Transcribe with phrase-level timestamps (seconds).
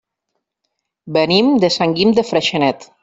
[1.17, 2.89] Venim de Sant Guim de Freixenet.